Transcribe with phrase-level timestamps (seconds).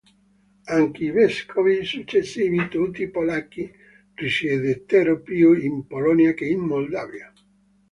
[0.65, 3.71] Anche i vescovi successivi, tutti polacchi,
[4.15, 7.31] risiedettero più in Polonia che in Moldavia.